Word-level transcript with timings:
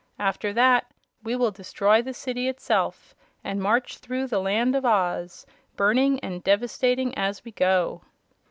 After 0.17 0.51
that 0.53 0.89
we 1.21 1.35
will 1.35 1.51
destroy 1.51 2.01
the 2.01 2.15
city 2.15 2.47
itself 2.47 3.13
and 3.43 3.61
march 3.61 3.99
through 3.99 4.25
the 4.25 4.39
Land 4.41 4.75
of 4.75 4.83
Oz, 4.83 5.45
burning 5.75 6.19
and 6.21 6.43
devastating 6.43 7.15
as 7.15 7.45
we 7.45 7.51
go." 7.51 8.01